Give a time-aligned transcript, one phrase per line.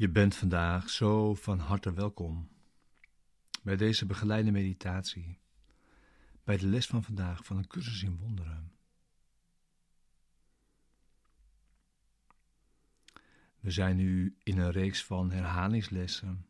[0.00, 2.48] Je bent vandaag zo van harte welkom
[3.62, 5.38] bij deze begeleide meditatie,
[6.44, 8.72] bij de les van vandaag van een cursus in wonderen.
[13.60, 16.46] We zijn nu in een reeks van herhalingslessen.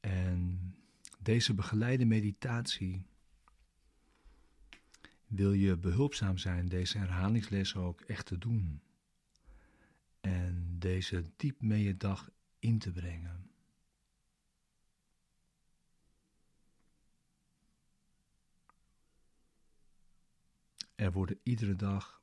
[0.00, 0.74] En
[1.18, 3.06] deze begeleide meditatie
[5.26, 8.82] wil je behulpzaam zijn deze herhalingslessen ook echt te doen
[10.20, 13.50] en deze diep mee dag in te brengen.
[20.94, 22.22] Er worden iedere dag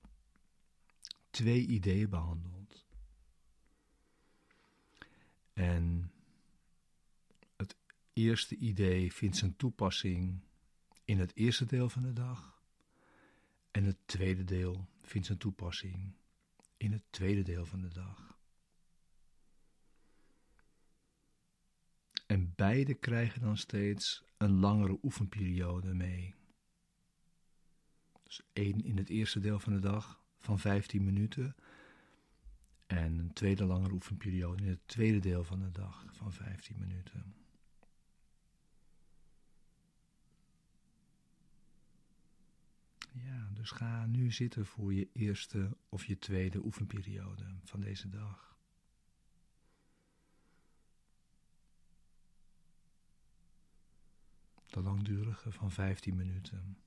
[1.29, 2.85] twee ideeën behandeld.
[5.53, 6.11] En
[7.55, 7.75] het
[8.13, 10.39] eerste idee vindt zijn toepassing
[11.05, 12.61] in het eerste deel van de dag.
[13.71, 16.13] En het tweede deel vindt zijn toepassing
[16.77, 18.37] in het tweede deel van de dag.
[22.25, 26.35] En beide krijgen dan steeds een langere oefenperiode mee.
[28.23, 31.55] Dus één in het eerste deel van de dag van 15 minuten.
[32.87, 37.35] En een tweede langere oefenperiode in het tweede deel van de dag van 15 minuten.
[43.23, 48.57] Ja, dus ga nu zitten voor je eerste of je tweede oefenperiode van deze dag.
[54.67, 56.77] De langdurige van 15 minuten.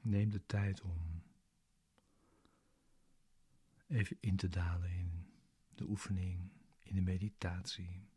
[0.00, 1.22] Neem de tijd om
[3.86, 5.32] even in te dalen in
[5.74, 6.50] de oefening,
[6.82, 8.11] in de meditatie.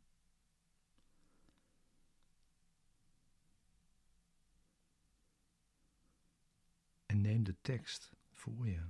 [7.46, 8.86] De tekst voor je.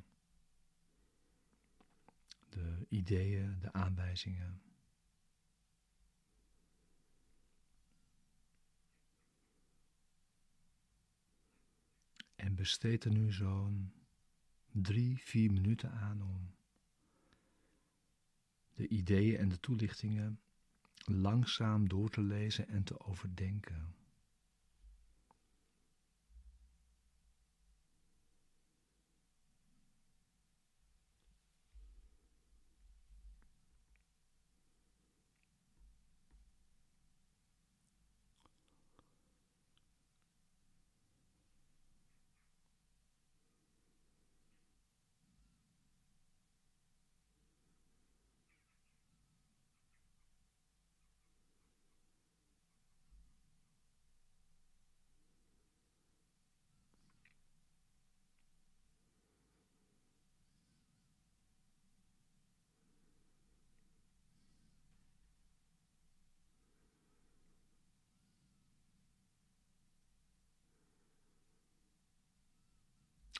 [2.49, 4.61] De ideeën, de aanwijzingen.
[12.35, 13.93] En besteed er nu zo'n
[14.71, 16.55] drie, vier minuten aan om
[18.73, 20.39] de ideeën en de toelichtingen
[21.05, 23.95] langzaam door te lezen en te overdenken.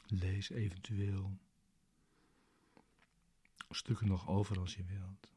[0.08, 1.38] Lees eventueel
[3.70, 5.30] stukken nog over als je wilt.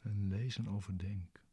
[0.00, 1.43] En lees en overdenk.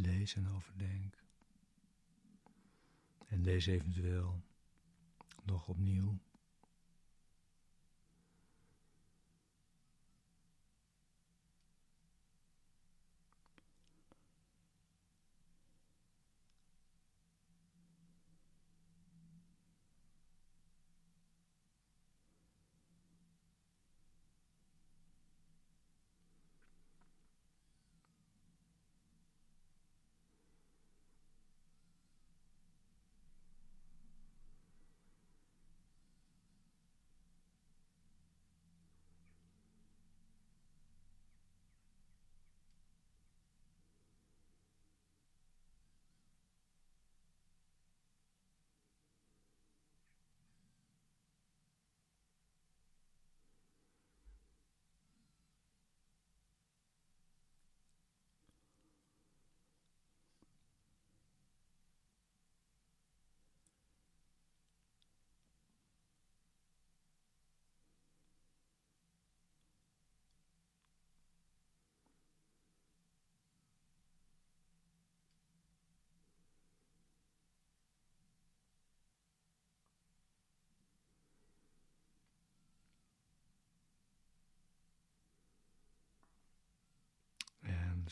[0.00, 1.24] Lees en overdenk.
[3.26, 4.42] En lees eventueel
[5.44, 6.18] nog opnieuw.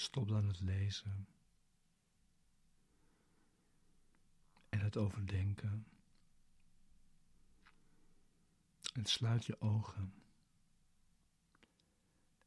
[0.00, 1.28] Stop dan het lezen
[4.68, 5.86] en het overdenken.
[8.94, 10.14] En sluit je ogen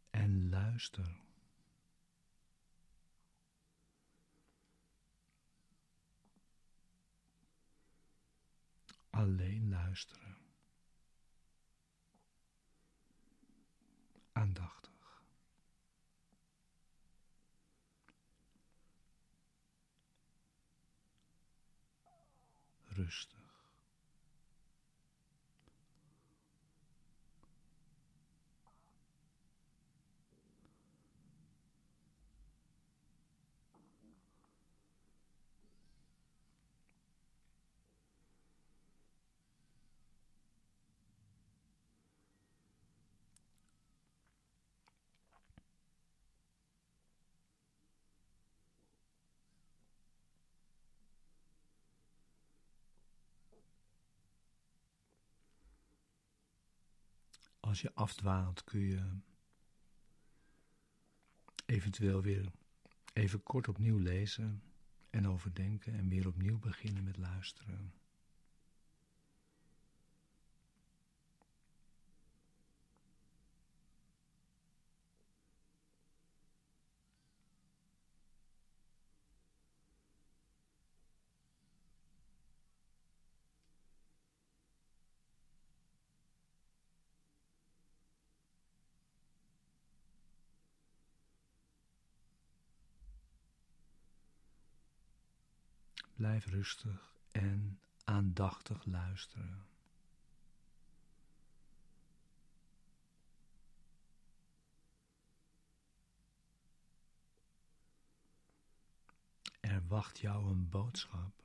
[0.09, 1.27] en luister.
[9.09, 10.37] Alleen luisteren.
[14.31, 14.98] Aandachtig.
[22.99, 23.38] Rustig.
[57.59, 59.17] Als je afdwaalt kun je
[61.65, 62.51] eventueel weer
[63.13, 64.63] even kort opnieuw lezen
[65.09, 67.93] en overdenken en weer opnieuw beginnen met luisteren.
[96.19, 99.67] Blijf rustig en aandachtig luisteren.
[109.59, 111.43] Er wacht jou een boodschap.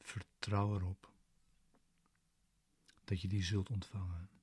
[0.00, 1.12] Vertrouw erop
[3.04, 4.33] dat je die zult ontvangen.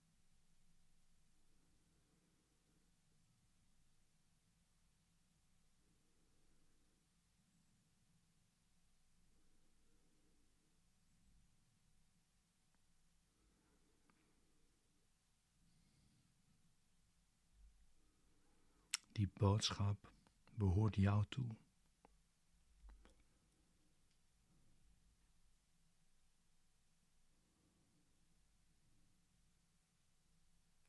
[19.21, 20.11] Die boodschap
[20.57, 21.45] behoort jou toe.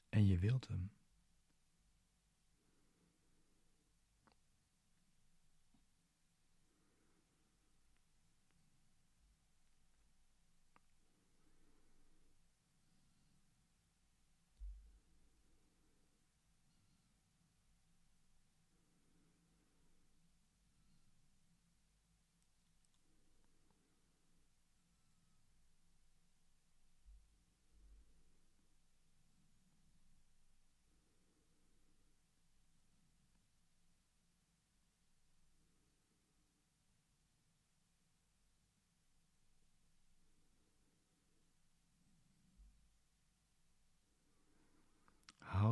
[0.09, 0.91] En je wilt hem.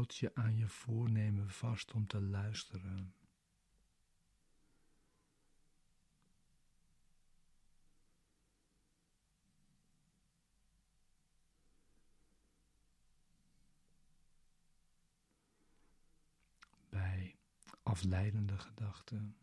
[0.00, 3.14] Houd je aan je voornemen vast om te luisteren.
[16.88, 17.36] Bij
[17.82, 19.36] afleidende gedachten,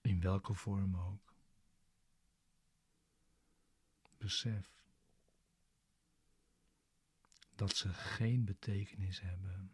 [0.00, 1.34] in welke vorm ook.
[4.18, 4.79] Besef
[7.60, 9.70] dat ze geen betekenis hebben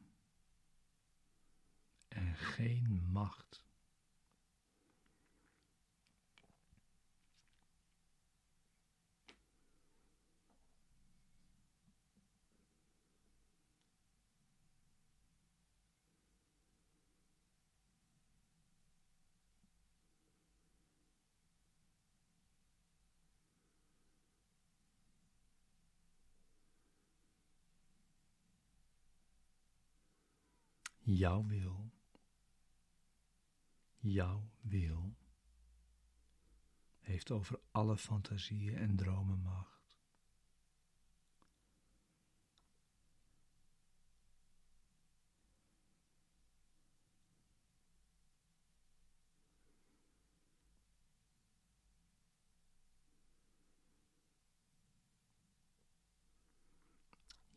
[2.08, 3.65] en geen macht.
[31.06, 31.90] Jouw wil,
[33.98, 35.16] jouw wil,
[36.98, 39.74] heeft over alle fantasieën en dromen macht.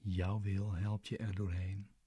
[0.01, 1.98] Jouw wil helpt je er doorheen.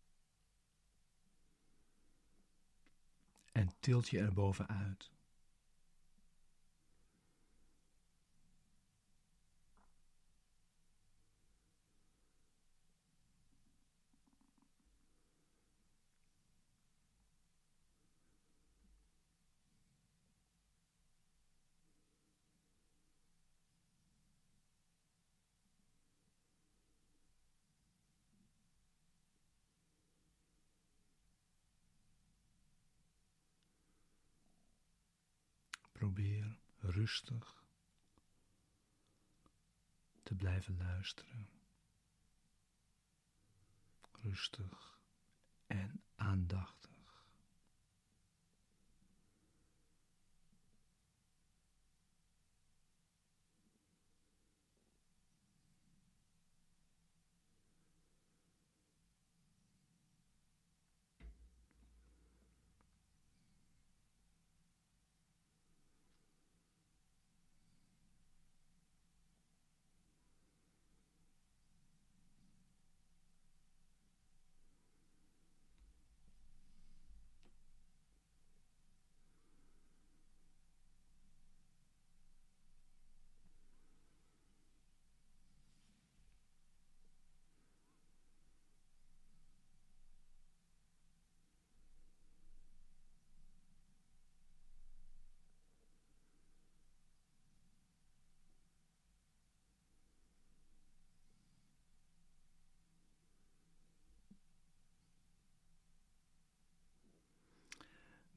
[3.52, 5.10] En tilt je er bovenuit.
[36.12, 37.64] Probeer rustig
[40.22, 41.48] te blijven luisteren.
[44.22, 45.00] Rustig
[45.66, 46.81] en aandachtig.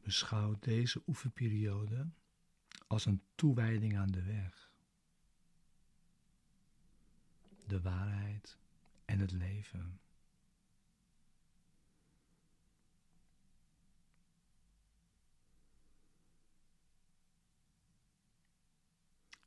[0.05, 2.09] Beschouw deze oefenperiode
[2.87, 4.71] als een toewijding aan de weg,
[7.67, 8.57] de waarheid
[9.05, 9.99] en het leven.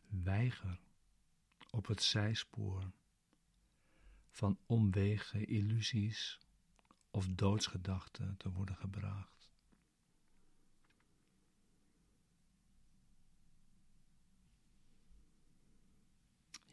[0.09, 0.81] Weiger
[1.71, 2.93] op het zijspoor
[4.31, 6.39] van omwegen illusies
[7.11, 9.38] of doodsgedachten te worden gebracht.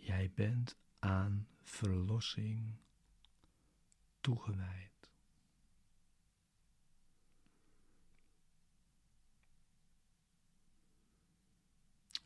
[0.05, 2.75] Jij bent aan verlossing
[4.21, 5.09] toegewijd.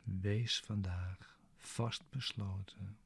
[0.03, 2.97] Wees vandaag vastbesloten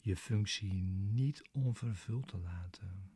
[0.00, 3.10] je functie niet onvervuld te laten.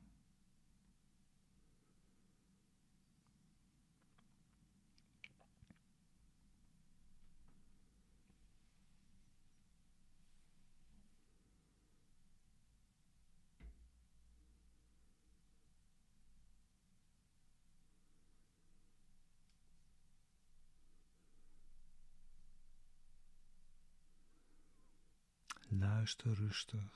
[25.78, 26.90] Luister rustig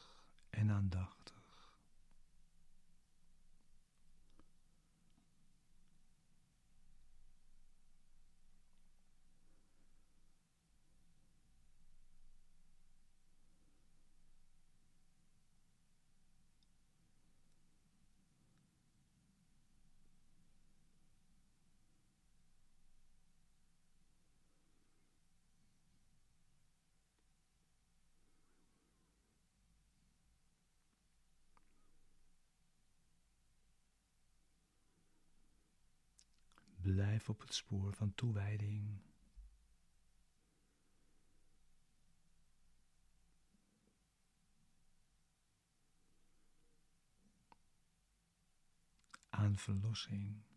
[0.50, 1.39] en aandachtig.
[37.20, 39.00] Blijf op het spoor van toewijding.
[49.30, 50.49] Aan verlossing.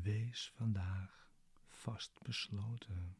[0.00, 1.28] Wees vandaag
[1.68, 3.16] vastbesloten.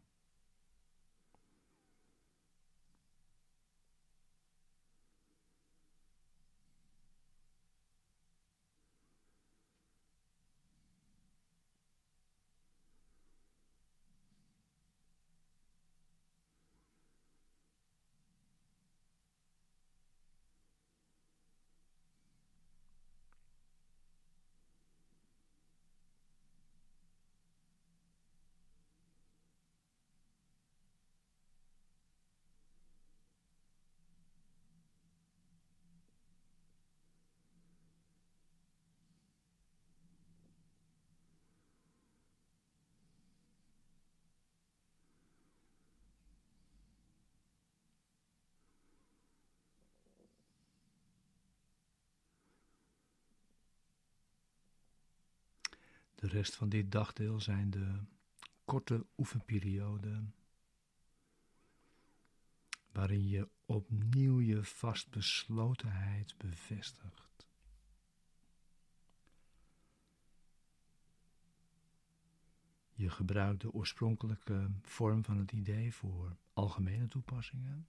[56.22, 57.98] De rest van dit dagdeel zijn de
[58.64, 60.34] korte oefenperioden
[62.92, 67.46] waarin je opnieuw je vastbeslotenheid bevestigt.
[72.92, 77.88] Je gebruikt de oorspronkelijke vorm van het idee voor algemene toepassingen.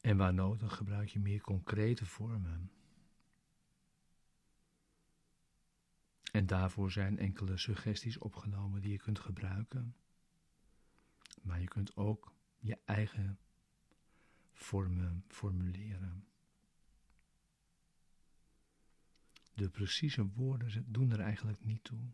[0.00, 2.70] En waar nodig gebruik je meer concrete vormen.
[6.32, 9.96] En daarvoor zijn enkele suggesties opgenomen die je kunt gebruiken.
[11.42, 13.38] Maar je kunt ook je eigen
[14.52, 16.26] vormen formuleren.
[19.54, 22.12] De precieze woorden doen er eigenlijk niet toe.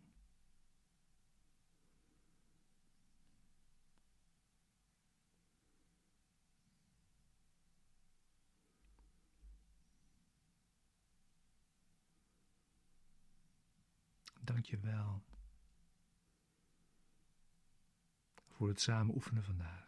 [14.48, 15.22] Dank je wel
[18.48, 19.88] voor het samen oefenen vandaag.